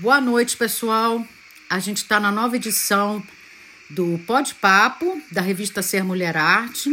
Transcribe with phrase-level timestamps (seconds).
[0.00, 1.22] Boa noite, pessoal.
[1.68, 3.22] A gente está na nova edição
[3.90, 6.88] do Pode Papo, da revista Ser Mulher Arte.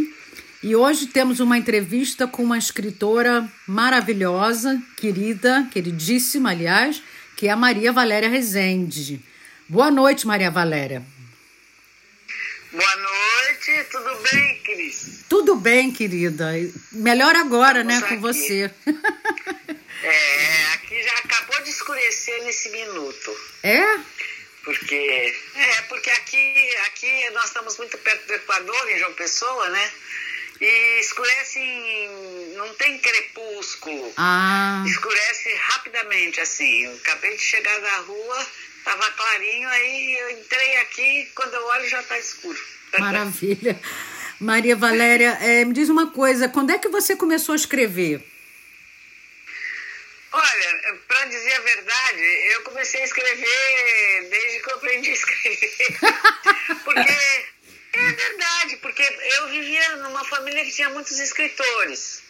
[0.61, 7.01] E hoje temos uma entrevista com uma escritora maravilhosa, querida, queridíssima, aliás,
[7.37, 9.23] que é a Maria Valéria Rezende.
[9.69, 11.01] Boa noite, Maria Valéria.
[12.73, 15.23] Boa noite, tudo bem, Cris?
[15.29, 16.51] Tudo bem, querida.
[16.91, 18.15] Melhor agora, Estamos né, aqui.
[18.15, 18.69] com você.
[20.03, 23.35] É, aqui já acabou de escurecer nesse minuto.
[23.63, 23.99] É?
[24.63, 29.91] Porque, é, porque aqui, aqui nós estamos muito perto do Equador, em João Pessoa, né?
[30.59, 34.11] E escurece em, não tem crepúsculo.
[34.17, 34.83] Ah.
[34.85, 36.83] Escurece rapidamente, assim.
[36.83, 38.47] Eu acabei de chegar da rua,
[38.79, 42.59] estava clarinho, aí eu entrei aqui, quando eu olho já está escuro.
[42.99, 43.79] Maravilha.
[44.39, 48.36] Maria Valéria, é, me diz uma coisa, quando é que você começou a escrever?
[50.39, 55.97] Olha, para dizer a verdade, eu comecei a escrever desde que eu aprendi a escrever.
[56.85, 57.47] porque
[57.93, 62.21] é verdade, porque eu vivia numa família que tinha muitos escritores.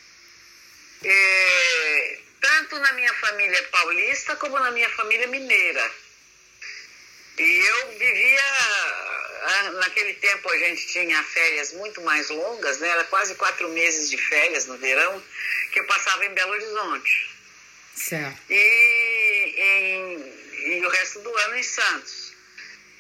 [1.04, 5.92] É, tanto na minha família paulista como na minha família mineira.
[7.38, 12.88] E eu vivia, naquele tempo a gente tinha férias muito mais longas, né?
[12.88, 15.22] Era quase quatro meses de férias no verão,
[15.74, 17.37] que eu passava em Belo Horizonte.
[17.98, 18.40] Certo.
[18.50, 22.28] E, em, e o resto do ano em Santos.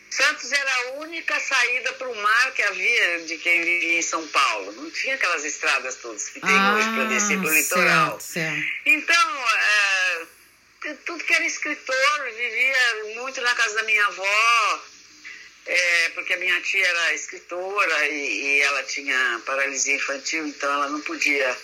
[0.09, 4.25] Santos era a única saída para o mar que havia de quem vivia em São
[4.27, 4.71] Paulo.
[4.71, 8.19] Não tinha aquelas estradas todas que tem ah, hoje para descer para o litoral.
[8.19, 8.67] Certo.
[8.85, 14.83] Então, é, tudo que era escritor, vivia muito na casa da minha avó,
[15.67, 20.89] é, porque a minha tia era escritora e, e ela tinha paralisia infantil, então ela
[20.89, 21.55] não podia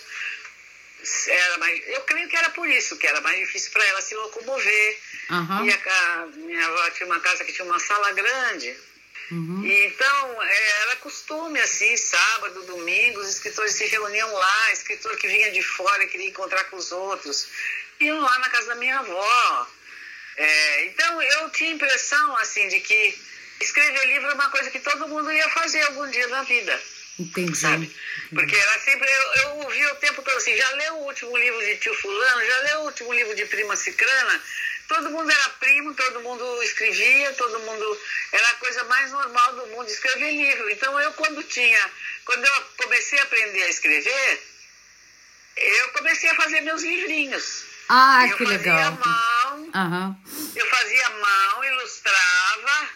[1.28, 4.14] era mais, eu creio que era por isso, que era mais difícil para ela se
[4.14, 4.98] locomover.
[5.30, 5.66] Uhum.
[5.66, 8.76] E a, minha avó tinha uma casa que tinha uma sala grande.
[9.30, 9.64] Uhum.
[9.64, 15.28] E então é, era costume assim, sábado, domingo, os escritores se reuniam lá, escritor que
[15.28, 17.48] vinha de fora queria encontrar com os outros,
[18.00, 19.66] iam lá na casa da minha avó.
[20.36, 23.18] É, então eu tinha impressão assim de que
[23.60, 26.82] escrever livro é uma coisa que todo mundo ia fazer algum dia na vida.
[27.18, 27.56] Entendi.
[27.56, 27.96] Sabe?
[28.30, 31.60] Porque era sempre, eu, eu ouvia o tempo todo assim, já leu o último livro
[31.60, 34.42] de tio fulano, já leu o último livro de prima cicrana,
[34.88, 38.00] todo mundo era primo, todo mundo escrevia, todo mundo,
[38.32, 40.70] era a coisa mais normal do mundo escrever livro.
[40.70, 41.90] Então eu quando tinha,
[42.24, 44.42] quando eu comecei a aprender a escrever,
[45.56, 47.64] eu comecei a fazer meus livrinhos.
[47.88, 48.76] Ah, eu que legal.
[48.76, 50.16] Eu fazia mão, uhum.
[50.56, 52.88] eu fazia mão, ilustrava,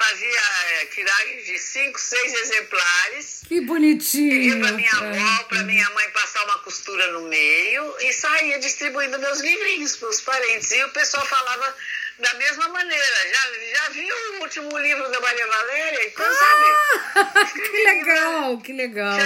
[0.00, 0.40] fazia
[0.80, 3.42] é, tiragens de cinco, seis exemplares.
[3.46, 4.30] Que bonitinho.
[4.30, 9.18] Pedia para minha avó, para minha mãe passar uma costura no meio e saía distribuindo
[9.18, 10.70] meus livrinhos para os parentes.
[10.72, 11.76] E o pessoal falava
[12.18, 13.04] da mesma maneira.
[13.30, 16.06] Já, já viu o último livro da Maria Valéria?
[16.06, 17.52] Então, ah, sabe?
[17.60, 19.18] que legal, que legal.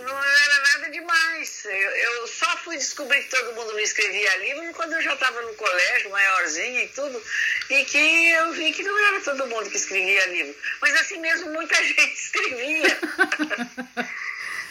[0.00, 0.55] não era
[1.64, 5.42] Eu, eu, só fui descobrir que todo mundo me escrevia livro quando eu já estava
[5.42, 7.22] no colégio, maiorzinha e tudo,
[7.70, 10.54] e que eu vi que não era todo mundo que escrevia livro.
[10.80, 12.98] Mas assim mesmo, muita gente escrevia.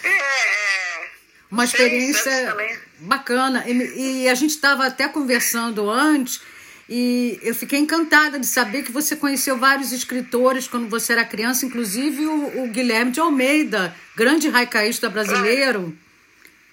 [0.03, 1.09] é, é
[1.52, 2.56] uma experiência
[3.00, 3.63] bacana.
[3.68, 6.42] E, e a gente estava até conversando antes
[6.88, 11.66] e eu fiquei encantada de saber que você conheceu vários escritores quando você era criança,
[11.66, 15.97] inclusive o, o Guilherme de Almeida, grande raicaísta brasileiro.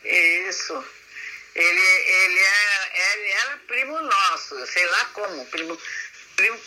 [0.05, 0.85] Isso.
[1.55, 5.47] Ele, ele, era, ele era primo nosso, sei lá como.
[5.47, 5.79] Primo,
[6.37, 6.61] primo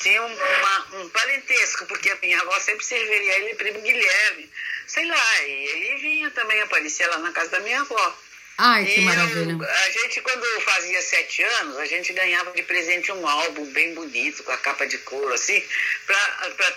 [0.00, 4.50] tinha uma, um parentesco, porque a minha avó sempre se referia a ele primo Guilherme.
[4.86, 8.18] Sei lá, e ele vinha também aparecer lá na casa da minha avó.
[8.58, 9.52] Ai, que e maravilha.
[9.52, 13.94] Eu, a gente, quando fazia sete anos, a gente ganhava de presente um álbum bem
[13.94, 15.62] bonito, com a capa de couro, assim,
[16.06, 16.76] para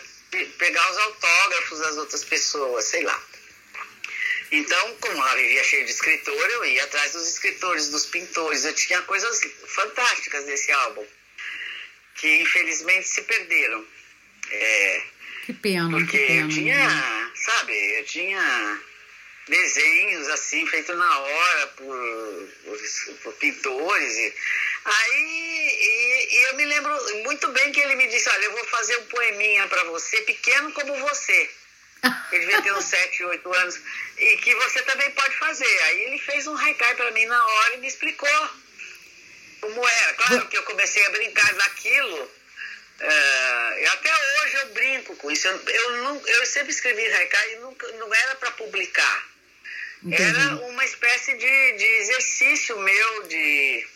[0.57, 3.19] pegar os autógrafos das outras pessoas, sei lá.
[4.51, 8.66] Então, como ela vivia cheia de escritor, eu ia atrás dos escritores, dos pintores.
[8.66, 11.06] Eu tinha coisas fantásticas desse álbum,
[12.16, 13.85] que infelizmente se perderam.
[14.52, 15.03] É,
[15.46, 16.41] que pena, porque que pena.
[16.41, 18.81] eu tinha, sabe, eu tinha
[19.47, 22.79] desenhos assim, feitos na hora por, por,
[23.23, 24.17] por pintores.
[24.17, 24.34] E,
[24.84, 28.66] aí e, e, eu me lembro muito bem que ele me disse, olha, eu vou
[28.66, 31.49] fazer um poeminha para você, pequeno como você.
[32.31, 33.79] Ele devia ter uns 7, 8 anos.
[34.17, 35.81] E que você também pode fazer.
[35.83, 38.49] Aí ele fez um haikai para mim na hora e me explicou
[39.61, 40.13] como era.
[40.15, 42.31] Claro que eu comecei a brincar daquilo.
[43.01, 45.47] Uh, até hoje eu brinco com isso.
[45.47, 49.27] Eu, eu, não, eu sempre escrevi haikai e nunca, não era para publicar.
[50.03, 50.23] Entendi.
[50.23, 53.87] Era uma espécie de, de exercício meu de,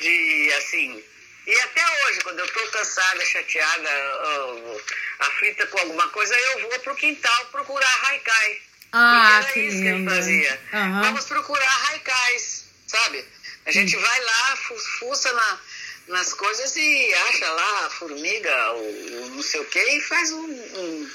[0.00, 1.04] de, assim...
[1.48, 4.82] E até hoje, quando eu estou cansada, chateada, uh,
[5.20, 8.60] aflita com alguma coisa, eu vou pro quintal procurar haikai.
[8.92, 10.60] Ah, Porque que era isso que ele fazia.
[10.74, 11.02] Aham.
[11.02, 13.24] Vamos procurar haikais, sabe?
[13.66, 15.60] A gente vai lá, fu- fuça na,
[16.08, 20.30] nas coisas e acha lá a formiga, o, o não sei o quê, e faz
[20.32, 21.10] um, um-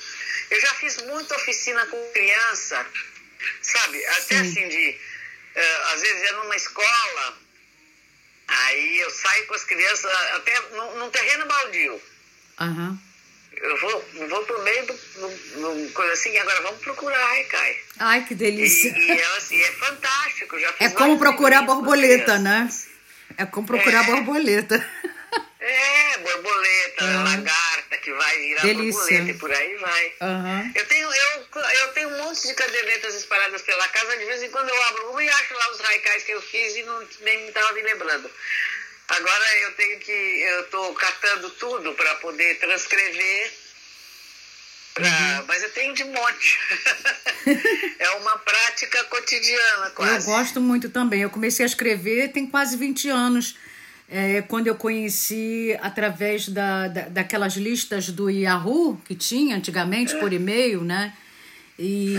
[0.50, 2.86] Eu já fiz muita oficina com criança,
[3.62, 4.04] sabe?
[4.06, 4.42] Até Sim.
[4.52, 5.00] assim de.
[5.56, 7.38] eh, às vezes é numa escola,
[8.48, 12.02] aí eu saio com as crianças, até num, num terreno baldio.
[12.60, 12.98] Aham.
[13.56, 17.78] Eu vou, vou pro meio do, do, do coisa assim, agora vamos procurar haikai.
[18.00, 18.90] Ai, que delícia.
[18.98, 20.60] e, e é fantástico.
[20.60, 22.68] Já É como procurar borboleta, né?
[23.38, 24.06] É como procurar É.
[24.12, 24.90] borboleta.
[25.60, 27.24] É, borboleta, Ah.
[27.24, 27.63] lagarta
[28.04, 29.00] que vai virar Delícia.
[29.02, 30.14] borboleta e por aí vai.
[30.22, 30.72] Aham.
[30.76, 31.46] Eu tenho, eu,
[31.80, 35.12] eu tenho um monte de cadernetas espalhadas pela casa, de vez em quando eu abro
[35.12, 38.30] uma e acho lá os raicais que eu fiz e não, nem estava me lembrando.
[39.10, 43.52] Agora eu tenho que, eu estou catando tudo para poder transcrever,
[44.94, 45.46] pra- Uhum.
[45.48, 46.60] mas eu tenho de monte.
[48.00, 50.26] é uma prática cotidiana Eu quase.
[50.26, 51.22] gosto muito também.
[51.22, 53.56] Eu comecei a escrever tem quase 20 anos.
[54.16, 60.32] É, quando eu conheci através da, da, daquelas listas do Yahoo que tinha antigamente por
[60.32, 61.14] e-mail, né?
[61.80, 62.16] E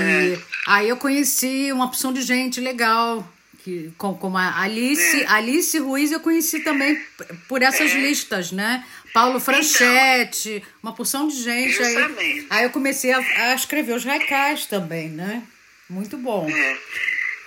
[0.67, 3.25] aí eu conheci uma opção de gente legal,
[3.62, 5.26] que, com- como a Alice, É.
[5.29, 7.00] Alice Ruiz eu conheci também
[7.49, 8.00] por essas É.
[8.00, 8.85] listas, né?
[9.12, 11.81] Paulo Franchetti, uma porção de gente.
[11.81, 12.47] Aí, Justamente.
[12.50, 15.44] aí eu comecei a, a escrever os raicais também, né?
[15.88, 16.49] Muito bom.
[16.50, 16.76] É.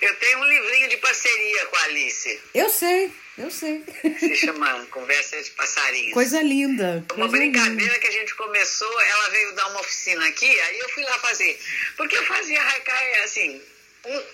[0.00, 2.40] Eu tenho um livrinho de parceria com a Alice.
[2.54, 3.82] Eu sei, eu sei.
[4.18, 6.14] Se chama Conversa de Passarinhos.
[6.14, 7.04] Coisa linda.
[7.14, 7.60] Uma Coisa linda.
[7.60, 11.18] brincadeira que a gente começou, ela veio dar uma oficina aqui, aí eu fui lá
[11.18, 11.60] fazer.
[11.96, 13.60] Porque eu fazia haikai, assim,
[14.04, 14.24] um-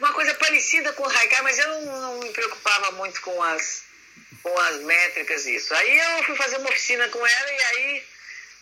[0.00, 3.82] uma coisa parecida com haikai, mas eu não, não me preocupava muito com as,
[4.42, 5.72] com as métricas e isso.
[5.74, 8.02] Aí eu fui fazer uma oficina com ela e aí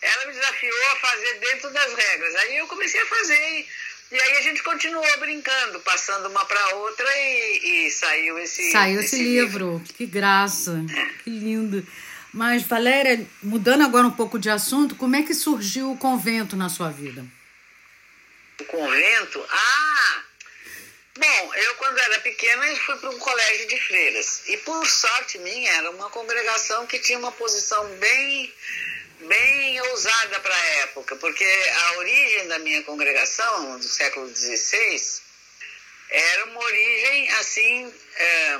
[0.01, 2.35] ela me desafiou a fazer dentro das regras.
[2.35, 3.67] Aí eu comecei a fazer e,
[4.11, 9.01] e aí a gente continuou brincando, passando uma para outra e, e saiu esse Saiu
[9.01, 9.81] esse livro.
[9.97, 10.79] Que graça.
[11.23, 11.85] Que lindo.
[12.31, 16.67] Mas, Valéria, mudando agora um pouco de assunto, como é que surgiu o convento na
[16.67, 17.25] sua vida?
[18.59, 19.45] O convento?
[19.49, 20.23] Ah!
[21.17, 24.43] Bom, eu quando era pequena fui para um colégio de freiras.
[24.47, 28.53] E por sorte minha, era uma congregação que tinha uma posição bem,
[29.19, 35.21] bem ousada para a época, porque a origem da minha congregação, do século XVI,
[36.09, 37.93] era uma origem assim.
[38.17, 38.59] é,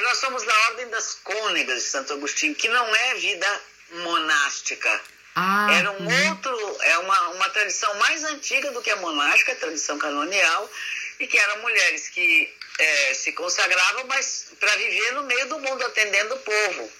[0.00, 3.60] nós somos da Ordem das Cônegas de Santo Agostinho, que não é vida
[3.90, 5.00] monástica.
[5.34, 9.56] Ah, Era um outro, é uma, uma tradição mais antiga do que a monástica, a
[9.56, 10.70] tradição canonial,
[11.18, 15.84] e que eram mulheres que eh, se consagravam, mas para viver no meio do mundo,
[15.84, 16.92] atendendo o povo.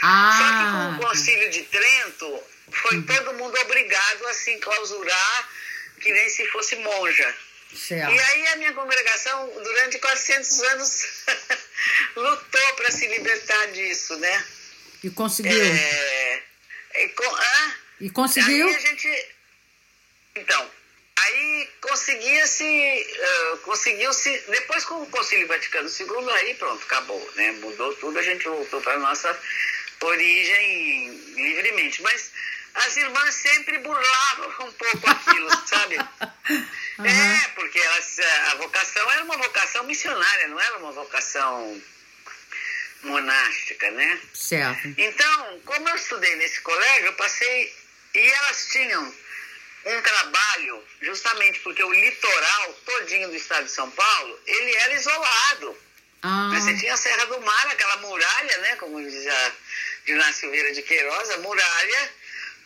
[0.00, 5.48] Só que com ah, o concílio de Trento, foi todo mundo obrigado a se enclausurar,
[6.00, 7.34] que nem se fosse monja.
[7.72, 8.10] E certo.
[8.10, 11.02] aí a minha congregação, durante 400 anos,
[12.16, 14.44] lutou para se libertar disso, né?
[15.02, 15.52] E conseguiu.
[15.62, 16.42] É,
[16.96, 18.72] e com- ah, E conseguiu?
[18.80, 19.28] Gente.
[20.36, 20.70] Então,
[21.26, 22.64] aí conseguia-se.
[22.64, 24.44] eh, conseguiu-se.
[24.48, 27.52] Depois com o Concílio Vaticano II, aí pronto, acabou, né?
[27.52, 29.38] Mudou tudo, a gente voltou para nossa
[30.00, 32.02] origem livremente.
[32.02, 32.30] Mas
[32.74, 35.96] as irmãs sempre burlavam um pouco aquilo, sabe?
[35.96, 38.18] É, porque elas,
[38.50, 41.82] a vocação era uma vocação missionária, não era uma vocação
[43.02, 44.20] monástica, né?
[44.34, 44.94] Certo.
[44.96, 47.74] Então, como eu estudei nesse colégio, eu passei.
[48.14, 49.14] E elas tinham
[49.86, 55.78] um trabalho, justamente porque o litoral todinho do estado de São Paulo, ele era isolado.
[56.22, 58.76] Ah, Mas Você tinha a Serra do Mar, aquela muralha, né?
[58.76, 59.52] Como diz a
[60.06, 62.10] Gilmar Silveira de Queiroz, a muralha.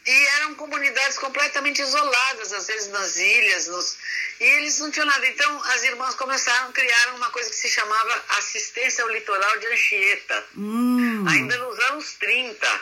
[0.06, 3.98] E eram comunidades completamente isoladas, às vezes nas ilhas, nos...
[4.40, 5.26] e eles não tinham nada.
[5.26, 10.46] Então, as irmãs começaram, criaram uma coisa que se chamava Assistência ao Litoral de Anchieta,
[10.56, 12.80] hum, ainda nos anos 30.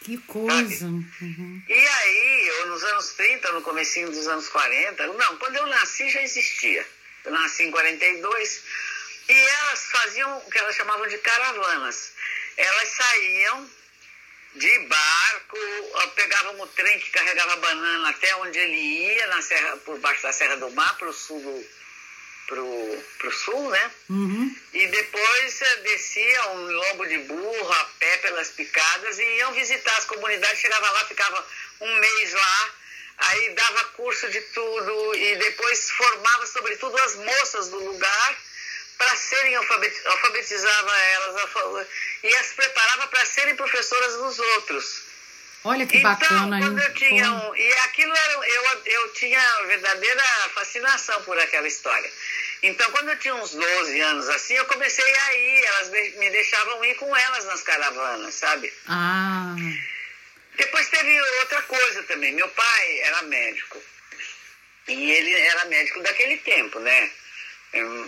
[0.00, 0.86] Que coisa.
[0.86, 1.62] Uhum.
[1.68, 6.08] E aí, eu nos anos 30, no comecinho dos anos 40, não, quando eu nasci
[6.10, 6.86] já existia.
[7.24, 8.62] Eu nasci em 42,
[9.28, 12.12] e elas faziam o que elas chamavam de caravanas.
[12.56, 13.70] Elas saíam
[14.54, 15.58] de barco,
[16.14, 20.32] pegavam o trem que carregava banana até onde ele ia, na serra, por baixo da
[20.32, 21.66] Serra do Mar, para o sul do,
[22.48, 23.90] pro, pro sul, né?
[24.10, 24.56] Uhum.
[24.72, 29.96] E depois eh, descia um lombo de burro a pé pelas picadas e iam visitar
[29.96, 31.46] as comunidades, chegava lá, ficava
[31.80, 32.70] um mês lá,
[33.18, 38.38] aí dava curso de tudo e depois formava sobretudo as moças do lugar
[38.96, 41.36] para serem alfabetizava elas
[42.24, 45.07] e as preparava para serem professoras dos outros.
[45.64, 50.22] Olha que então, bacana, quando eu tinha um, e aquilo era, eu, eu tinha verdadeira
[50.54, 52.10] fascinação por aquela história.
[52.62, 56.84] Então, quando eu tinha uns 12 anos assim, eu comecei a ir, elas me deixavam
[56.84, 58.72] ir com elas nas caravanas, sabe?
[58.86, 59.54] Ah.
[60.56, 62.32] Depois teve outra coisa também.
[62.32, 63.80] Meu pai era médico.
[64.88, 67.10] E ele era médico daquele tempo, né?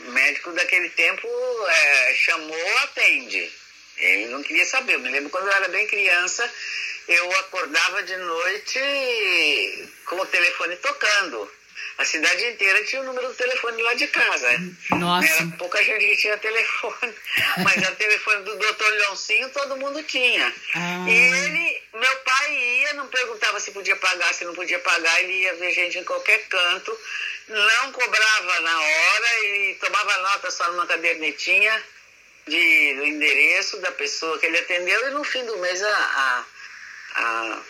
[0.09, 1.29] Médico daquele tempo
[1.69, 3.53] é, chamou, atende.
[3.99, 4.95] Ele não queria saber.
[4.95, 6.51] Eu me lembro quando eu era bem criança,
[7.09, 11.51] eu acordava de noite com o telefone tocando.
[11.99, 14.49] A cidade inteira tinha o número do telefone lá de casa.
[14.93, 15.29] Nossa.
[15.29, 17.15] Era pouca gente que tinha telefone.
[17.63, 20.55] Mas o telefone do doutor Leoncinho todo mundo tinha.
[20.75, 21.05] Ah.
[21.07, 25.43] E ele, meu pai ia, não perguntava se podia pagar, se não podia pagar, ele
[25.43, 26.99] ia ver gente em qualquer canto,
[27.49, 31.85] não cobrava na hora e tomava nota só numa cadernetinha
[32.47, 36.45] de, do endereço da pessoa que ele atendeu e no fim do mês a, a,
[37.15, 37.63] a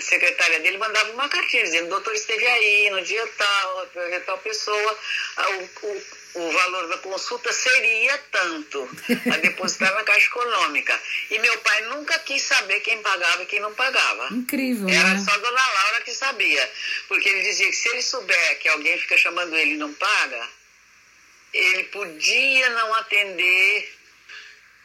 [0.00, 3.86] secretária dele mandava uma cartinha dizendo, doutor esteve aí no dia tal,
[4.26, 4.98] tal pessoa,
[5.38, 6.02] o, o,
[6.34, 8.88] o valor da consulta seria tanto,
[9.32, 11.00] a depositar na Caixa Econômica.
[11.30, 14.28] E meu pai nunca quis saber quem pagava e quem não pagava.
[14.32, 15.24] Incrível, Era né?
[15.24, 16.70] só a dona Laura que sabia.
[17.08, 20.48] Porque ele dizia que se ele souber que alguém fica chamando ele e não paga,
[21.52, 23.97] ele podia não atender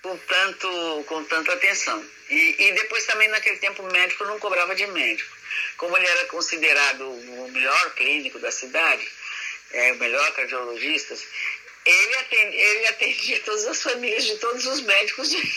[0.04, 2.06] com, tanto, com tanta atenção.
[2.30, 5.36] E, e depois também naquele tempo o médico não cobrava de médico.
[5.78, 9.08] Como ele era considerado o melhor clínico da cidade,
[9.72, 11.16] é, o melhor cardiologista,
[11.86, 15.38] ele atendia, ele atendia todas as famílias de todos os médicos de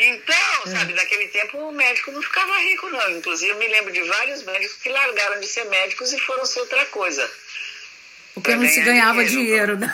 [0.00, 3.10] Então, sabe, naquele tempo o médico não ficava rico, não.
[3.10, 6.60] Inclusive, eu me lembro de vários médicos que largaram de ser médicos e foram ser
[6.60, 7.28] outra coisa.
[8.32, 9.92] Porque não se ganhava dinheiro, né?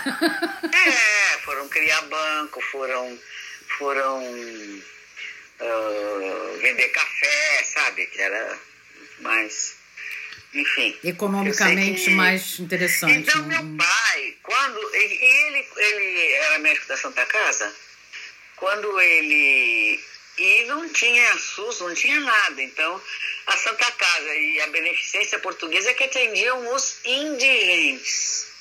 [0.75, 3.19] É, foram criar banco, foram,
[3.79, 4.23] foram
[5.61, 8.07] uh, vender café, sabe?
[8.07, 8.59] Que era
[9.21, 9.77] mais.
[10.55, 10.97] Enfim.
[11.05, 12.11] Economicamente que...
[12.11, 13.19] mais interessante.
[13.19, 13.61] Então, né?
[13.61, 14.95] meu pai, quando.
[14.95, 17.73] Ele, ele era médico da Santa Casa,
[18.57, 20.01] quando ele.
[20.37, 22.61] E não tinha SUS, não tinha nada.
[22.61, 23.01] Então,
[23.47, 28.54] a Santa Casa e a Beneficência Portuguesa que atendiam os indigentes.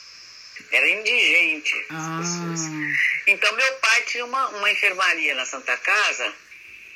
[0.73, 2.17] Era indigente as ah.
[2.19, 2.61] pessoas.
[3.27, 6.33] Então, meu pai tinha uma, uma enfermaria na Santa Casa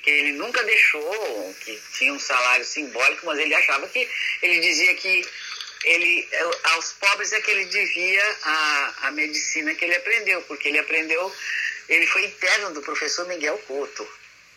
[0.01, 4.07] que ele nunca deixou, que tinha um salário simbólico, mas ele achava que.
[4.41, 5.25] Ele dizia que
[5.83, 6.27] ele,
[6.63, 11.31] aos pobres é que ele devia a, a medicina que ele aprendeu, porque ele aprendeu.
[11.87, 14.07] Ele foi interno do professor Miguel Couto.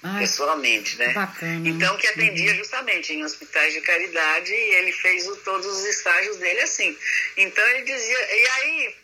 [0.02, 1.12] Ai, pessoalmente, né?
[1.12, 1.68] Bacana.
[1.68, 6.38] Então, que atendia justamente em hospitais de caridade e ele fez o, todos os estágios
[6.38, 6.96] dele assim.
[7.36, 8.18] Então, ele dizia.
[8.18, 8.94] E aí,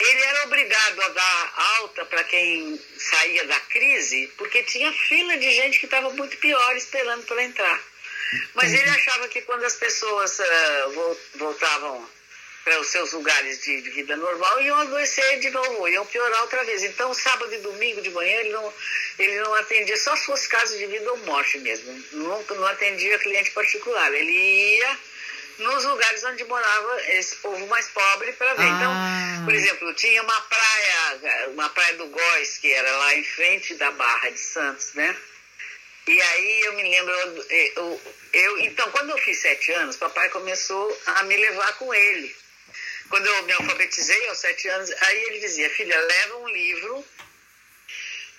[0.00, 5.50] ele era obrigado a dar alta para quem saía da crise, porque tinha fila de
[5.50, 7.82] gente que estava muito pior esperando para entrar.
[8.54, 12.08] Mas ele achava que quando as pessoas uh, voltavam
[12.64, 16.62] para os seus lugares de, de, vida normal, iam adoecer de novo, iam piorar outra
[16.64, 16.84] vez.
[16.84, 18.74] Então, sábado e domingo de manhã, ele não,
[19.18, 22.04] ele não atendia só se fosse caso de vida ou morte mesmo.
[22.12, 24.12] Nunca não atendia cliente particular.
[24.12, 24.98] Ele ia
[25.58, 28.62] nos lugares onde morava esse povo mais pobre para ver.
[28.62, 28.68] Ah.
[28.68, 33.74] Então, por exemplo, tinha uma praia, uma praia do Góis, que era lá em frente
[33.74, 35.16] da Barra de Santos, né?
[36.06, 38.00] E aí eu me lembro, eu, eu,
[38.32, 42.34] eu, então quando eu fiz sete anos, papai começou a me levar com ele.
[43.10, 47.04] Quando eu me alfabetizei aos sete anos, aí ele dizia, filha, leva um livro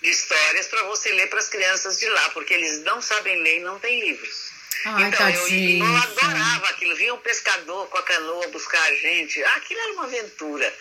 [0.02, 3.58] de histórias para você ler para as crianças de lá, porque eles não sabem ler
[3.58, 4.49] e não têm livros.
[4.84, 5.84] Ai, então, eu, tadinho.
[5.84, 6.96] eu adorava aquilo.
[6.96, 9.42] Via um pescador com a canoa buscar a gente.
[9.42, 10.74] Aquilo era uma aventura.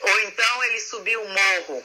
[0.00, 1.84] Ou então ele subia o morro,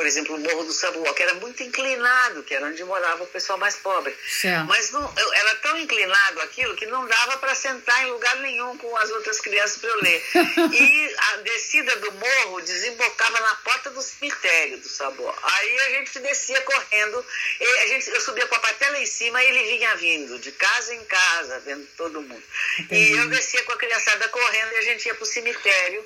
[0.00, 3.26] por exemplo, o Morro do Sabuó, que era muito inclinado, que era onde morava o
[3.26, 4.16] pessoal mais pobre.
[4.26, 4.66] Certo.
[4.66, 8.96] Mas não, era tão inclinado aquilo que não dava para sentar em lugar nenhum com
[8.96, 10.24] as outras crianças para eu ler.
[10.72, 15.34] E a descida do morro desembocava na porta do cemitério do Sabuó.
[15.42, 17.26] Aí a gente descia correndo,
[17.60, 20.50] e a gente, eu subia com a lá em cima e ele vinha vindo, de
[20.52, 22.42] casa em casa, vendo todo mundo.
[22.90, 26.02] E eu descia com a criançada correndo e a gente ia para o cemitério.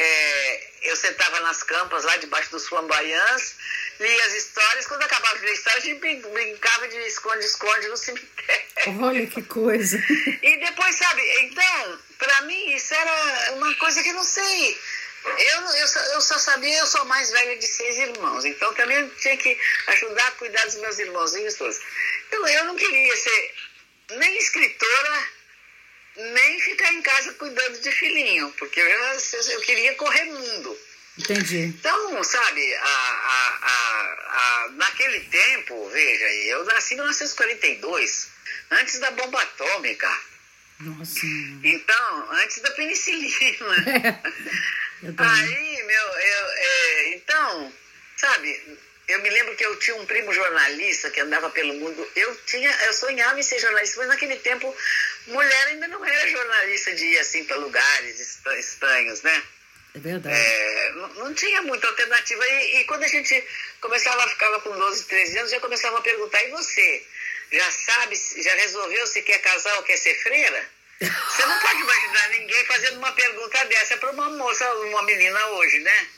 [0.00, 3.56] É, eu sentava nas campas lá debaixo dos flamboyants,
[3.98, 4.86] lia as histórias.
[4.86, 8.64] Quando acabava de ler a história, a gente brin- brincava de esconde-esconde no cemitério.
[9.02, 9.98] Olha que coisa.
[10.40, 14.78] E depois, sabe, então, pra mim isso era uma coisa que eu não sei.
[15.24, 18.72] Eu, eu, só, eu só sabia, eu sou a mais velha de seis irmãos, então
[18.74, 21.80] também eu tinha que ajudar a cuidar dos meus irmãozinhos todos.
[22.28, 23.54] Então eu não queria ser
[24.12, 25.28] nem escritora,
[26.18, 28.88] nem ficar em casa cuidando de filhinho, porque eu,
[29.52, 30.78] eu queria correr mundo.
[31.18, 31.64] Entendi.
[31.64, 33.58] Então, sabe, a, a,
[34.30, 38.28] a, naquele tempo, veja, eu nasci em 1942,
[38.70, 40.20] antes da bomba atômica.
[40.80, 41.26] Nossa.
[41.64, 44.22] Então, antes da penicilina.
[45.00, 47.72] É, Aí, meu, eu, é, então,
[48.18, 52.06] sabe, eu me lembro que eu tinha um primo jornalista que andava pelo mundo.
[52.14, 54.76] Eu tinha, eu sonhava em ser jornalista, mas naquele tempo
[55.26, 58.20] mulher ainda não era jornalista de ir assim para lugares
[58.58, 59.42] estranhos, né?
[59.94, 60.36] É verdade.
[60.36, 62.46] É, não, não, tinha muita alternativa.
[62.46, 63.42] E, e, quando a gente
[63.80, 67.06] começava, ficava com 12, 13 anos, já começava a perguntar, e você?
[67.50, 70.68] Já sabe, já resolveu se quer casar ou quer ser freira?
[71.00, 75.78] Você não pode imaginar ninguém fazendo uma pergunta dessa para uma moça, uma menina hoje,
[75.78, 76.08] né?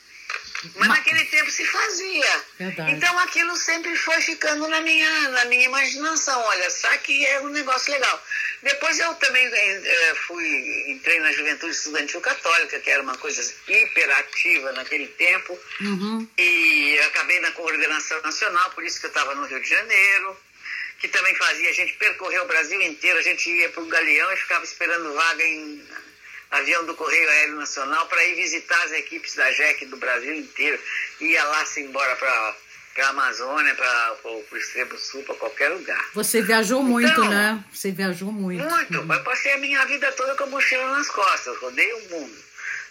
[0.75, 2.43] Mas naquele tempo se fazia.
[2.59, 2.91] Verdade.
[2.91, 6.39] Então aquilo sempre foi ficando na minha, na minha imaginação.
[6.39, 8.23] Olha, só que é um negócio legal.
[8.61, 14.71] Depois eu também é, fui, entrei na Juventude Estudantil Católica, que era uma coisa hiperativa
[14.73, 15.59] naquele tempo.
[15.79, 16.27] Uhum.
[16.37, 20.37] E acabei na coordenação nacional, por isso que eu estava no Rio de Janeiro,
[20.99, 23.17] que também fazia a gente percorrer o Brasil inteiro.
[23.17, 25.83] A gente ia para o Galeão e ficava esperando vaga em
[26.51, 30.79] avião do Correio Aéreo Nacional para ir visitar as equipes da JEC do Brasil inteiro.
[31.19, 32.55] Ia lá se embora para
[32.93, 36.09] para a Amazônia, para o Extremo Sul, para qualquer lugar.
[36.13, 37.63] Você viajou muito, então, né?
[37.71, 38.63] Você viajou muito.
[38.63, 38.99] Muito.
[38.99, 39.13] Uhum.
[39.13, 42.37] Eu passei a minha vida toda com a mochila nas costas, rodei o mundo.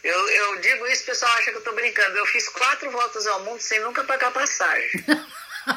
[0.02, 2.16] Eu, eu digo isso, o pessoal acha que eu estou brincando.
[2.16, 5.04] Eu fiz quatro voltas ao mundo sem nunca pagar passagem.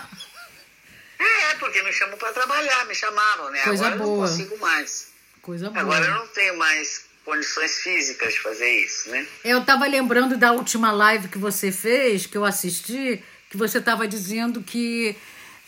[1.20, 3.62] é, porque me chamam para trabalhar, me chamavam, né?
[3.64, 4.10] Coisa Agora boa.
[4.10, 5.08] eu não consigo mais.
[5.42, 5.82] Coisa boa.
[5.82, 9.26] Agora eu não tenho mais condições físicas de fazer isso, né?
[9.44, 14.08] Eu estava lembrando da última live que você fez, que eu assisti, que você estava
[14.08, 15.16] dizendo que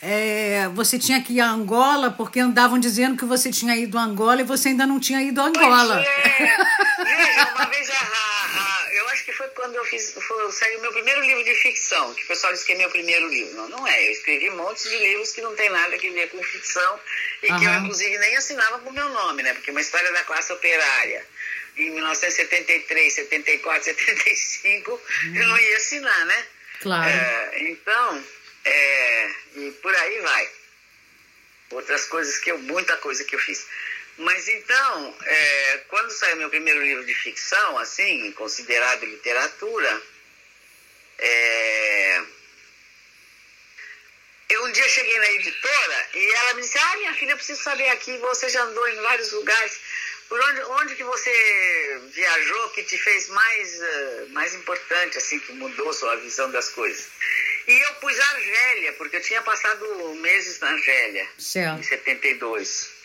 [0.02, 4.02] é, você tinha que ir a Angola porque andavam dizendo que você tinha ido a
[4.02, 5.94] Angola e você ainda não tinha ido a Angola.
[5.94, 6.56] Pois é.
[7.16, 10.92] Veja, uma vez a, eu acho que foi quando eu fiz, foi, saiu o meu
[10.92, 13.54] primeiro livro de ficção, que o pessoal disse que é meu primeiro livro.
[13.56, 14.08] Não, não é.
[14.08, 17.00] Eu escrevi montes de livros que não tem nada a ver com ficção
[17.42, 19.54] e que eu, inclusive, nem assinava com o meu nome, né?
[19.54, 21.24] Porque uma história da classe operária
[21.76, 25.36] em 1973, 74, 75, uhum.
[25.36, 26.46] eu não ia assinar, né?
[26.80, 27.08] Claro.
[27.08, 28.24] É, então,
[28.64, 30.50] é, e por aí vai.
[31.70, 33.66] Outras coisas que eu, muita coisa que eu fiz.
[34.18, 40.02] Mas então, é, quando saiu meu primeiro livro de ficção, assim, considerado literatura,
[41.18, 42.22] é,
[44.48, 47.62] eu um dia cheguei na editora e ela me disse, ah, minha filha, eu preciso
[47.62, 49.80] saber aqui, você já andou em vários lugares
[50.28, 55.52] por onde, onde que você viajou que te fez mais, uh, mais importante, assim, que
[55.52, 57.08] mudou sua visão das coisas?
[57.66, 61.80] E eu pus Argélia, porque eu tinha passado meses na Argélia, certo.
[61.80, 62.96] em 72.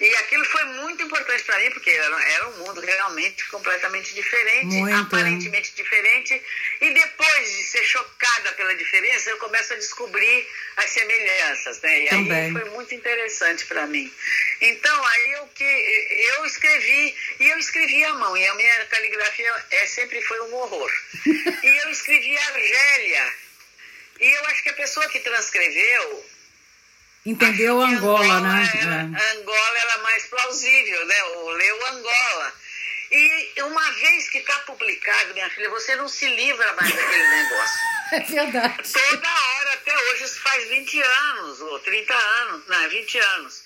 [0.00, 4.74] E aquilo foi muito importante para mim, porque era, era, um mundo realmente completamente diferente,
[4.76, 4.96] muito.
[4.96, 6.42] aparentemente diferente.
[6.80, 10.46] E depois de ser chocada pela diferença, eu começo a descobrir
[10.76, 12.00] as semelhanças, né?
[12.00, 12.32] E Também.
[12.32, 14.12] aí foi muito interessante para mim.
[14.60, 15.64] Então, aí eu, que,
[17.54, 20.90] eu escrevi à mão, e a minha caligrafia é, sempre foi um horror.
[21.26, 23.34] e eu escrevi Argélia.
[24.20, 26.24] E eu acho que a pessoa que transcreveu
[27.26, 28.72] Entendeu Angola, Angola, né?
[28.74, 29.38] Era, é.
[29.38, 31.22] Angola era mais plausível, né?
[31.24, 32.52] O leu Angola.
[33.10, 37.78] E uma vez que está publicado, minha filha, você não se livra mais daquele negócio.
[38.12, 38.92] É verdade.
[38.92, 43.64] Toda hora, até hoje, isso faz 20 anos, ou 30 anos, não, 20 anos.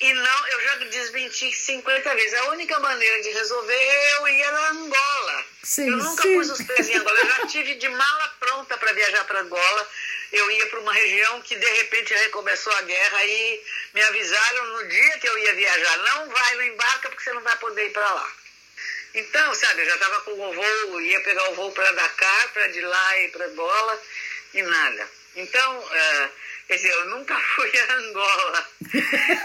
[0.00, 2.34] E não, eu já desmenti 50 vezes.
[2.34, 5.44] A única maneira de resolver é eu ir na Angola.
[5.62, 6.34] Sim, eu nunca sim.
[6.34, 7.18] pus os pés em Angola.
[7.18, 9.88] Eu já tive de mala pronta para viajar para Angola
[10.34, 13.62] eu ia para uma região que de repente recomeçou a guerra e
[13.94, 17.42] me avisaram no dia que eu ia viajar, não vai, não embarca porque você não
[17.42, 18.32] vai poder ir para lá.
[19.14, 22.66] Então, sabe, eu já estava com o voo, ia pegar o voo para Dakar, para
[22.66, 24.02] de lá ir para Angola
[24.54, 25.08] e nada.
[25.36, 26.30] Então, uh,
[26.66, 28.68] Quer dizer, eu nunca fui a Angola.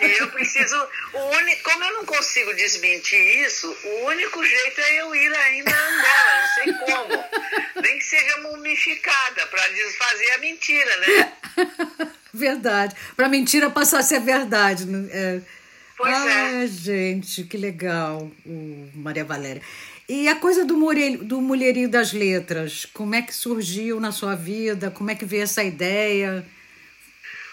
[0.02, 0.76] e eu preciso.
[1.14, 5.72] O único, como eu não consigo desmentir isso, o único jeito é eu ir ainda
[5.72, 7.82] a Angola, não sei como.
[7.82, 11.34] Nem que seja mumificada, para desfazer a mentira, né?
[12.34, 12.96] verdade.
[13.16, 14.86] Para a mentira passar a ser verdade.
[15.12, 15.42] É...
[15.98, 16.68] Pois ah, é.
[16.68, 19.62] gente, que legal, o Maria Valéria.
[20.08, 24.34] E a coisa do, mulher, do mulherio das letras, como é que surgiu na sua
[24.34, 24.90] vida?
[24.90, 26.46] Como é que veio essa ideia?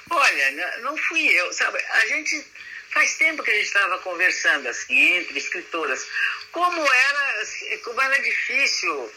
[0.08, 1.78] Olha, não fui eu, sabe?
[1.78, 2.46] A gente
[2.90, 6.06] faz tempo que a gente estava conversando assim entre escritoras,
[6.52, 7.42] como era,
[7.82, 9.12] como era difícil,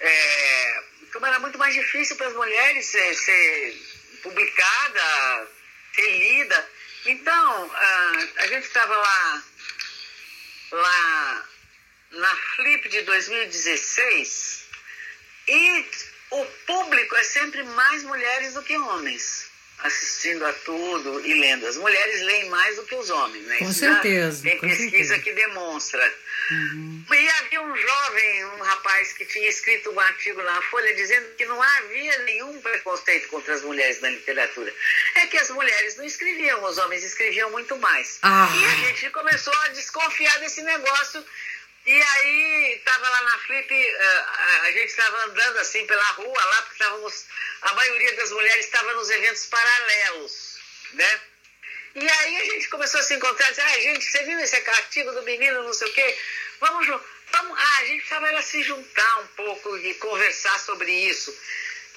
[0.00, 3.76] é, como era muito mais difícil para as mulheres ser, ser,
[4.22, 5.48] publicada,
[5.94, 6.70] ser lida.
[7.06, 9.44] Então a, a gente estava lá,
[10.72, 11.48] lá
[12.10, 14.64] na Flip de 2016
[15.48, 15.86] E
[16.30, 19.51] o público é sempre mais mulheres do que homens
[19.82, 21.66] assistindo a tudo e lendo.
[21.66, 23.58] As mulheres leem mais do que os homens, né?
[23.58, 24.42] Com Isso certeza.
[24.42, 25.18] Tem com pesquisa certeza.
[25.18, 26.14] que demonstra.
[26.50, 27.04] Uhum.
[27.10, 31.46] E havia um jovem, um rapaz que tinha escrito um artigo na Folha dizendo que
[31.46, 34.72] não havia nenhum preconceito contra as mulheres na literatura.
[35.14, 38.18] É que as mulheres não escreviam, os homens escreviam muito mais.
[38.22, 38.48] Ah.
[38.54, 41.24] E a gente começou a desconfiar desse negócio.
[41.84, 44.24] E aí, estava lá na Flip, eh,
[44.62, 47.26] a, gente estava andando assim pela rua lá, porque estávamos,
[47.62, 50.58] a maioria das mulheres estava nos eventos paralelos,
[50.92, 51.20] né?
[51.96, 55.10] E aí a gente começou a se encontrar, dizer, ah, gente, você viu esse artigo
[55.10, 56.18] do menino, não sei o quê?
[56.60, 61.36] Vamos, vamos, ah, a gente precisava era se juntar um pouco e conversar sobre isso.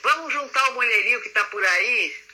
[0.02, 2.25] Vamos juntar o mulherio que está por aí,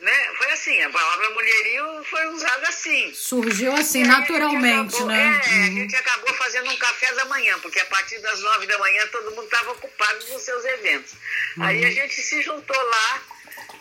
[0.00, 0.30] né?
[0.36, 3.12] Foi assim, a palavra mulherio foi usada assim.
[3.14, 5.40] Surgiu assim, aí a naturalmente, acabou- né?
[5.44, 5.66] É, a Uhum.
[5.76, 9.30] gente acabou fazendo um café da manhã, porque a partir das nove da manhã todo
[9.32, 11.12] mundo estava ocupado nos seus eventos.
[11.60, 11.88] Aí Uhum.
[11.88, 13.22] a gente se juntou lá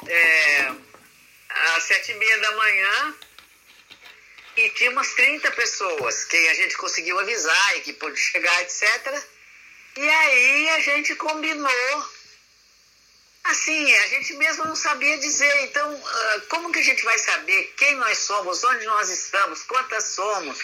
[0.07, 0.71] é,
[1.75, 3.15] às sete e meia da manhã
[4.57, 9.23] e tinha umas 30 pessoas que a gente conseguiu avisar e que pôde chegar, etc.
[9.97, 12.09] E aí a gente combinou
[13.49, 15.63] Assim, a gente mesmo não sabia dizer.
[15.63, 20.03] Então, ah, como que a gente vai saber quem nós somos, onde nós estamos, quantas
[20.03, 20.57] somos,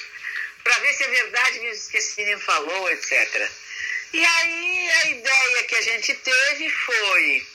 [0.63, 3.49] para ver se é verdade mesmo que esse menino falou, etc.
[4.13, 7.47] E aí a ideia que a gente teve foi,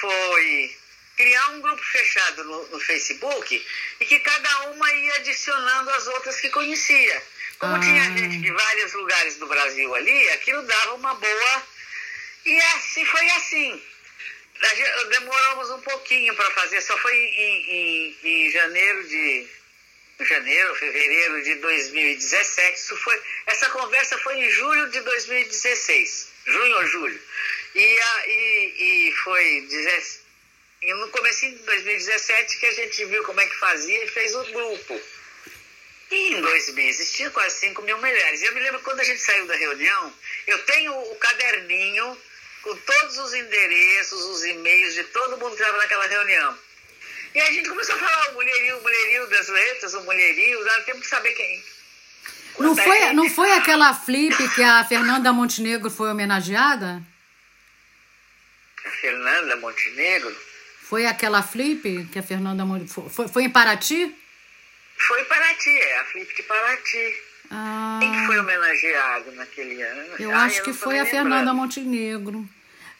[0.00, 0.76] foi
[1.16, 3.66] criar um grupo fechado no, no Facebook
[4.00, 7.22] e que cada uma ia adicionando as outras que conhecia.
[7.58, 7.80] Como Ah.
[7.80, 11.62] tinha gente de vários lugares do Brasil ali, aquilo dava uma boa.
[12.44, 13.82] E assim foi assim.
[15.10, 19.46] Demoramos um pouquinho para fazer, só foi em, em- em janeiro de.
[20.20, 22.78] Janeiro, fevereiro de 2017.
[22.78, 26.28] Isso foi, essa conversa foi em julho de 2016.
[26.46, 27.20] Junho ou julho.
[27.74, 30.20] E, a, e, e foi 17
[30.82, 34.34] e no começo de 2017 que a gente viu como é que fazia e fez
[34.36, 35.00] o grupo.
[36.12, 38.40] E em dois meses tinha quase 5 mil mulheres.
[38.40, 40.14] E eu me lembro quando a gente saiu da reunião,
[40.46, 42.16] eu tenho o caderninho
[42.64, 46.58] com todos os endereços, os e-mails de todo mundo que estava naquela reunião.
[47.34, 50.84] E a gente começou a falar o mulherio, o mulherio das letras, o mulherio, nós
[50.84, 51.62] temos que saber quem.
[52.58, 53.14] Não foi, gente.
[53.14, 57.02] não foi aquela flip que a Fernanda Montenegro foi homenageada?
[58.84, 60.34] A Fernanda Montenegro
[60.82, 64.14] Foi aquela flip que a Fernanda Mon- foi, foi, em Paraty?
[64.96, 67.14] foi Paraty, é a Flip de Paraty.
[67.50, 70.14] Ah, Quem que foi homenageado naquele ano?
[70.20, 71.54] eu Ah, acho que não tô foi a Fernanda lembrando.
[71.56, 72.48] Montenegro.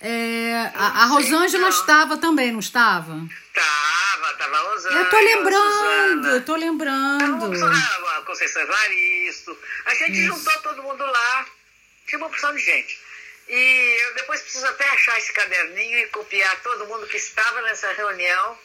[0.06, 1.68] É, a, a Rosângela não.
[1.70, 3.26] estava também, não estava?
[3.54, 5.00] Tava, tava a Rosângela.
[5.00, 7.54] Eu tô lembrando, eu tô lembrando.
[7.56, 9.58] Então, a Conceição Evaristo.
[9.86, 10.26] A gente Isso.
[10.26, 11.46] juntou todo mundo lá.
[12.06, 12.98] Tinha uma opção de gente.
[13.48, 17.90] E eu depois preciso até achar esse caderninho e copiar todo mundo que estava nessa
[17.94, 18.58] reunião.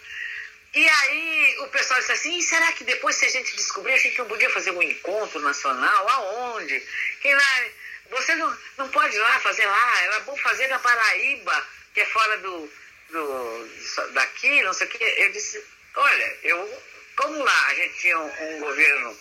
[0.76, 3.98] E aí o pessoal disse assim, "E será que depois se a gente descobrir, a
[3.98, 6.10] gente não podia fazer um encontro nacional?
[6.10, 6.84] Aonde?
[7.22, 7.72] Quem vai?
[8.10, 12.06] Você não, não pode ir lá fazer lá, era bom fazer na Paraíba, que é
[12.06, 12.72] fora do,
[13.10, 13.70] do
[14.14, 15.16] daqui, não sei o quê.
[15.18, 15.64] Eu disse,
[15.96, 16.84] olha, eu,
[17.16, 19.18] como lá a gente tinha um, um governo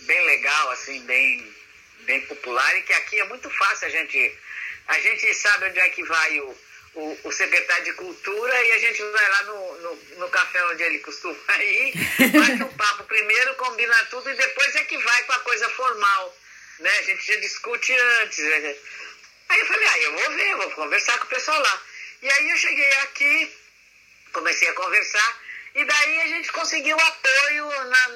[0.00, 1.54] bem legal, assim, bem,
[2.00, 4.38] bem popular, e que aqui é muito fácil a gente.
[4.88, 6.58] A gente sabe onde é que vai o,
[6.94, 10.82] o, o secretário de cultura e a gente vai lá no, no, no café onde
[10.82, 11.92] ele costuma ir,
[12.32, 16.36] bate um papo primeiro, combina tudo e depois é que vai com a coisa formal.
[16.80, 16.98] Né?
[16.98, 18.38] A gente já discute antes.
[18.38, 18.76] né?
[19.48, 21.82] Aí eu falei, ah, eu vou ver, vou conversar com o pessoal lá.
[22.22, 23.56] E aí eu cheguei aqui,
[24.32, 25.40] comecei a conversar,
[25.74, 28.08] e daí a gente conseguiu apoio na,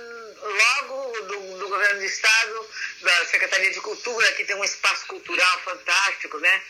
[0.42, 2.68] logo do, do governo do estado,
[3.00, 6.62] da Secretaria de Cultura, que tem um espaço cultural fantástico, né?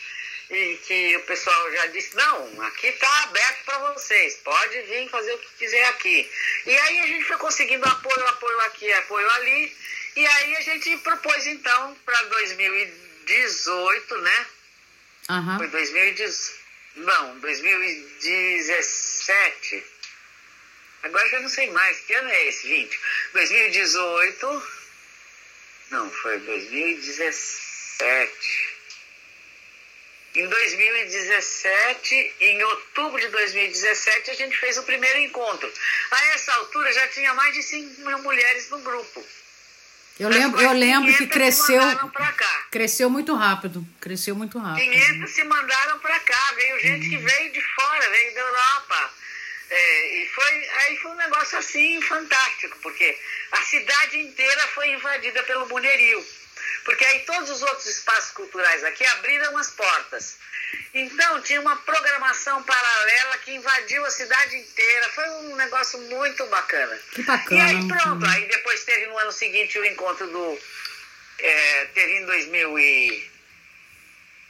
[0.49, 5.33] E que o pessoal já disse, não, aqui está aberto para vocês, pode vir fazer
[5.33, 6.31] o que quiser aqui.
[6.65, 9.75] E aí a gente foi conseguindo apoio, apoio aqui, apoio ali,
[10.15, 14.45] e aí a gente propôs então para 2018, né?
[15.29, 15.57] Aham.
[15.57, 16.55] Foi 2010,
[16.95, 19.83] não, 2017.
[21.03, 22.99] Agora já não sei mais, que ano é esse, 20?
[23.33, 24.63] 2018.
[25.91, 28.75] Não, foi 2017.
[30.35, 35.71] Em 2017, em outubro de 2017, a gente fez o primeiro encontro.
[36.11, 39.25] A essa altura já tinha mais de 5 mil mulheres no grupo.
[40.17, 41.81] Eu lembro, eu lembro que 500 cresceu,
[42.71, 43.85] cresceu muito rápido.
[43.99, 44.89] Cresceu muito rápido.
[44.89, 49.13] 500 se mandaram para cá, veio gente que veio de fora, veio da Europa.
[49.69, 53.17] É, e foi, aí foi um negócio assim fantástico, porque
[53.51, 56.25] a cidade inteira foi invadida pelo mulherio.
[56.85, 60.37] Porque aí todos os outros espaços culturais aqui abriram as portas.
[60.93, 65.09] Então tinha uma programação paralela que invadiu a cidade inteira.
[65.09, 66.97] Foi um negócio muito bacana.
[67.11, 67.59] Que bacana.
[67.59, 70.59] E aí pronto, aí depois teve no ano seguinte o encontro do.
[71.39, 73.31] É, teve em 2000 e.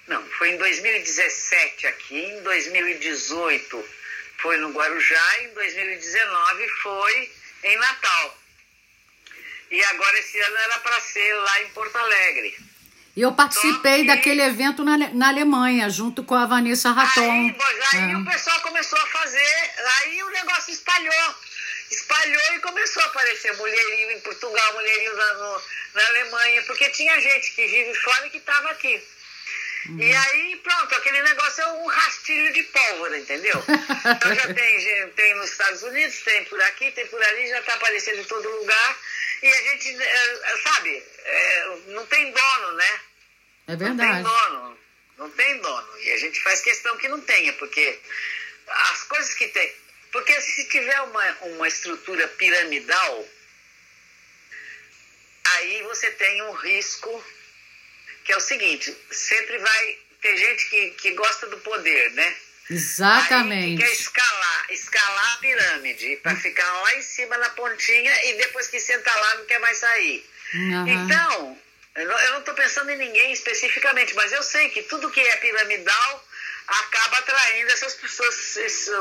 [0.08, 3.90] Não, foi em 2017 aqui, em 2018
[4.38, 7.32] foi no Guarujá, em 2019 foi
[7.64, 8.38] em Natal.
[9.72, 12.56] E agora esse ano era para ser lá em Porto Alegre.
[13.16, 14.08] E eu participei que...
[14.08, 17.32] daquele evento na, na Alemanha, junto com a Vanessa Raton.
[17.32, 17.56] Aí,
[17.94, 18.18] aí é.
[18.18, 21.36] o pessoal começou a fazer, aí o negócio espalhou.
[21.90, 25.62] Espalhou e começou a aparecer mulherinho em Portugal, mulherinho na, no,
[25.94, 29.02] na Alemanha, porque tinha gente que vive fora e que estava aqui.
[29.90, 30.00] Uhum.
[30.00, 33.64] E aí, pronto, aquele negócio é um rastilho de pólvora, entendeu?
[34.18, 37.76] então já tem, tem nos Estados Unidos, tem por aqui, tem por ali, já está
[37.76, 39.00] aparecendo em todo lugar.
[39.44, 43.00] E a gente, é, sabe, é, não tem dono, né?
[43.68, 43.98] É verdade.
[43.98, 44.80] Não tem dono.
[45.18, 46.00] Não tem dono.
[46.00, 48.00] E a gente faz questão que não tenha, porque
[48.68, 49.74] as coisas que tem.
[50.12, 53.28] Porque se tiver uma, uma estrutura piramidal,
[55.46, 57.26] aí você tem um risco
[58.26, 62.36] que é o seguinte, sempre vai ter gente que, que gosta do poder, né?
[62.70, 63.84] Exatamente.
[63.84, 68.68] Aí quer escalar, escalar a pirâmide para ficar lá em cima na pontinha e depois
[68.68, 70.26] que senta lá não quer mais sair.
[70.56, 70.88] Uhum.
[70.88, 71.58] Então,
[71.96, 76.28] eu não estou pensando em ninguém especificamente, mas eu sei que tudo que é piramidal
[76.68, 78.58] acaba atraindo essas pessoas,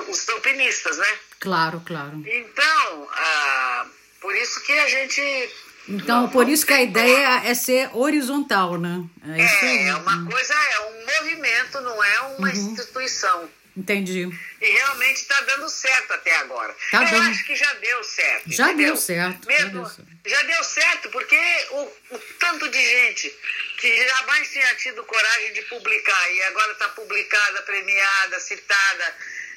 [0.09, 1.19] os alpinistas, né?
[1.41, 2.23] Claro, claro.
[2.27, 3.87] Então, ah,
[4.21, 5.51] por isso que a gente
[5.89, 9.05] então, por isso que a ideia é ser horizontal, né?
[9.27, 12.55] É, é, é uma coisa, é um movimento, não é uma uhum.
[12.55, 13.49] instituição.
[13.77, 14.31] Entendi.
[14.61, 16.75] E realmente está dando certo até agora.
[16.93, 17.31] Tá Eu dando.
[17.31, 18.53] acho que já deu certo.
[18.53, 18.87] Já entendeu?
[18.87, 19.49] deu certo.
[19.49, 20.11] Mesmo, já, deu certo.
[20.27, 23.35] já deu certo, porque o, o, tanto de gente
[23.79, 29.17] que jamais tinha tido coragem de publicar e agora está publicada, premiada, citada,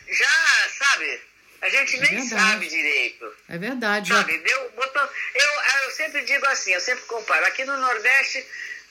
[0.09, 1.21] já, sabe,
[1.61, 2.29] a gente é nem verdade.
[2.29, 3.35] sabe direito.
[3.49, 4.09] É verdade.
[4.09, 5.49] Sabe, deu, botou, eu,
[5.83, 7.45] eu sempre digo assim, eu sempre comparo.
[7.45, 8.45] Aqui no Nordeste,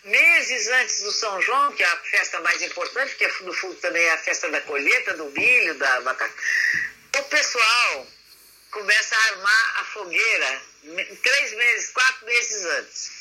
[0.04, 4.04] meses antes do São João, que é a festa mais importante, porque no fundo também
[4.04, 6.34] é a festa da colheita, do milho, da batata,
[7.18, 8.06] o pessoal
[8.70, 10.62] começa a armar a fogueira
[11.22, 13.16] três meses, quatro meses antes.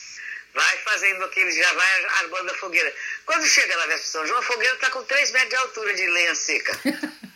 [0.54, 2.94] Vai fazendo aquele, já vai armando a fogueira.
[3.26, 5.94] Quando chega na festa do São João, a fogueira está com três metros de altura
[5.94, 6.80] de lenha seca.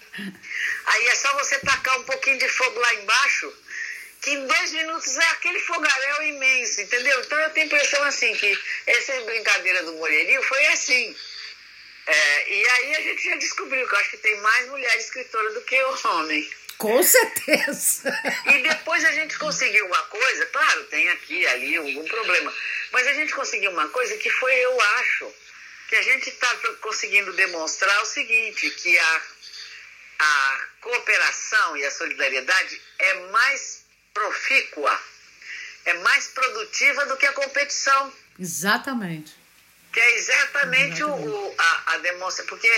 [0.85, 3.53] Aí é só você tacar um pouquinho de fogo lá embaixo,
[4.21, 7.19] que em dois minutos é aquele fogaréu imenso, entendeu?
[7.21, 11.15] Então eu tenho a impressão assim que essa brincadeira do Moreirinho foi assim.
[12.05, 15.53] É, e aí a gente já descobriu que eu acho que tem mais mulheres escritoras
[15.53, 16.49] do que homem.
[16.79, 18.09] Com certeza.
[18.45, 22.53] E depois a gente conseguiu uma coisa, claro, tem aqui, ali algum problema,
[22.91, 25.33] mas a gente conseguiu uma coisa que foi, eu acho,
[25.89, 26.47] que a gente está
[26.81, 29.21] conseguindo demonstrar o seguinte, que a
[30.19, 34.99] a cooperação e a solidariedade é mais profícua,
[35.85, 38.13] é mais produtiva do que a competição.
[38.37, 39.33] Exatamente.
[39.91, 41.29] Que é exatamente, exatamente.
[41.29, 42.69] O, a, a demonstra, porque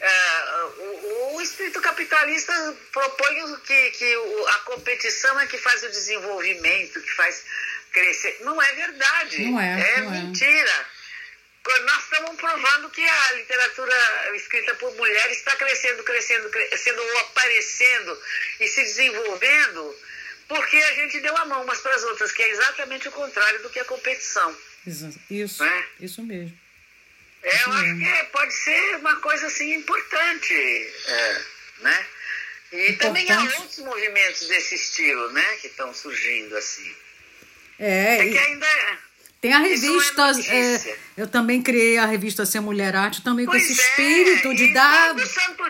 [0.00, 2.52] uh, o, o, espírito capitalista
[2.92, 4.14] propõe que, que
[4.48, 7.44] a competição é que faz o desenvolvimento, que faz
[7.92, 8.38] crescer.
[8.40, 9.44] Não é verdade.
[9.50, 9.96] Não é.
[9.96, 10.18] É não é.
[10.18, 10.70] mentira.
[10.70, 10.93] É
[11.66, 13.94] nós estamos provando que a literatura
[14.34, 18.22] escrita por mulheres está crescendo, crescendo, crescendo ou aparecendo
[18.60, 19.96] e se desenvolvendo
[20.48, 23.62] porque a gente deu a mão umas para as outras, que é exatamente o contrário
[23.62, 24.54] do que a competição.
[25.30, 25.86] Isso, é?
[26.00, 26.56] isso mesmo.
[27.42, 31.42] É, eu acho que é, pode ser uma coisa assim importante, é,
[31.80, 32.06] né?
[32.72, 32.98] E importante.
[32.98, 36.94] também há outros movimentos desse estilo, né, que estão surgindo assim.
[37.78, 38.98] É, é que ainda é
[39.44, 40.32] tem a revista.
[40.48, 43.84] É é, eu também criei a revista Ser Mulher Arte também pois com esse é,
[43.84, 45.08] espírito de dar.
[45.08, 45.64] Todo, santo,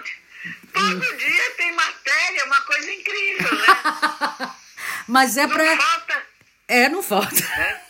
[0.73, 4.51] todo dia tem matéria, uma coisa incrível, né?
[5.09, 5.77] Mas é para.
[5.77, 6.23] falta.
[6.69, 7.45] É, não falta.
[7.45, 7.81] É.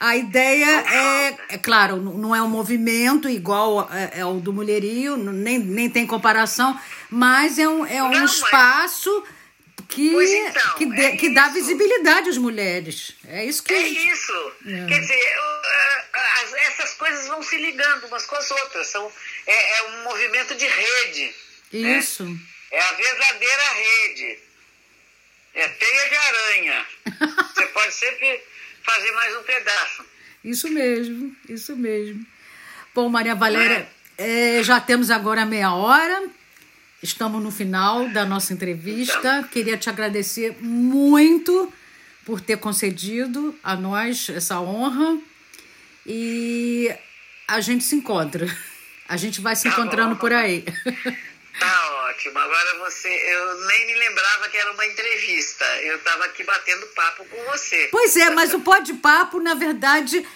[0.00, 5.18] A ideia é, é, claro, não é um movimento igual é, é o do mulherio,
[5.18, 6.78] nem, nem tem comparação,
[7.10, 9.10] mas é um, é um não, espaço.
[9.20, 9.35] Mas
[9.88, 13.14] que, então, que, de, é que dá visibilidade às mulheres.
[13.28, 13.72] É isso que.
[13.72, 14.52] É isso.
[14.66, 14.86] É.
[14.86, 15.36] Quer dizer,
[16.66, 18.86] essas coisas vão se ligando umas com as outras.
[18.88, 19.10] São,
[19.46, 21.34] é, é um movimento de rede.
[21.72, 21.98] Né?
[21.98, 22.24] Isso.
[22.24, 22.38] Né?
[22.70, 24.38] É a verdadeira rede.
[25.54, 26.86] É teia de aranha.
[27.54, 28.44] Você pode sempre
[28.82, 30.04] fazer mais um pedaço.
[30.44, 32.24] Isso mesmo, isso mesmo.
[32.94, 34.58] Bom, Maria Valéria, é?
[34.58, 36.30] É, já temos agora meia hora.
[37.06, 39.48] Estamos no final da nossa entrevista.
[39.52, 41.72] Queria te agradecer muito
[42.24, 45.16] por ter concedido a nós essa honra.
[46.04, 46.92] e
[47.46, 48.46] a gente se encontra.
[49.08, 50.64] A gente vai se encontrando por aí.
[51.60, 52.36] Tá ótimo.
[52.36, 55.64] Agora você, eu nem me lembrava que era uma entrevista.
[55.82, 57.88] Eu estava aqui batendo papo com você.
[57.92, 60.26] Pois é, mas o pode papo, na verdade,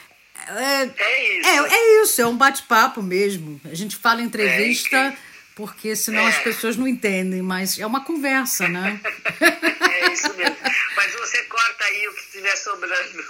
[0.46, 1.48] é, é isso.
[1.48, 3.61] É, é isso, é um bate-papo mesmo.
[3.64, 4.96] A gente fala entrevista.
[4.96, 5.30] É,
[5.61, 6.29] porque senão é.
[6.29, 8.99] as pessoas não entendem, mas é uma conversa, né?
[9.38, 10.57] é isso mesmo.
[10.96, 13.25] Mas você corta aí o que estiver sobrando.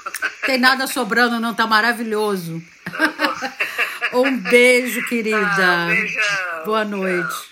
[0.46, 2.62] Tem nada sobrando, não, tá maravilhoso.
[2.84, 5.40] Tá um beijo, querida.
[5.40, 6.64] Ah, beijão.
[6.64, 7.49] Boa noite.